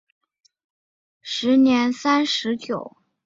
[1.21, 2.97] 时年三十九。